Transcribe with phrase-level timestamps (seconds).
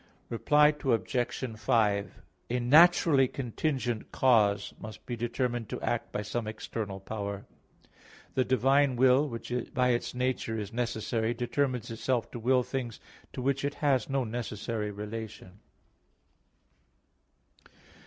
[0.29, 1.57] Reply Obj.
[1.59, 7.45] 5: A naturally contingent cause must be determined to act by some external power.
[8.33, 12.99] The divine will, which by its nature is necessary, determines itself to will things
[13.33, 15.59] to which it has no necessary relation.